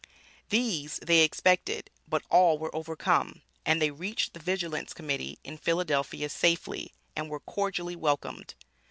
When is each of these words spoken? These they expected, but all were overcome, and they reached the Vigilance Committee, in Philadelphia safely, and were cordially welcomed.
These 0.49 0.97
they 1.03 1.19
expected, 1.19 1.91
but 2.07 2.23
all 2.31 2.57
were 2.57 2.75
overcome, 2.75 3.43
and 3.67 3.79
they 3.79 3.91
reached 3.91 4.33
the 4.33 4.39
Vigilance 4.39 4.95
Committee, 4.95 5.37
in 5.43 5.59
Philadelphia 5.59 6.27
safely, 6.27 6.91
and 7.15 7.29
were 7.29 7.39
cordially 7.41 7.95
welcomed. 7.95 8.55